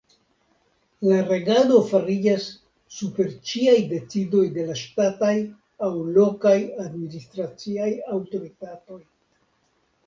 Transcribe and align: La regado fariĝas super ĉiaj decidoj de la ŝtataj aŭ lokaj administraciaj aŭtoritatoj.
La 1.09 1.17
regado 1.25 1.81
fariĝas 1.91 2.47
super 3.01 3.29
ĉiaj 3.51 3.77
decidoj 3.93 4.43
de 4.57 4.67
la 4.71 4.79
ŝtataj 4.81 5.31
aŭ 5.91 5.93
lokaj 6.19 6.57
administraciaj 6.89 7.93
aŭtoritatoj. 8.19 9.01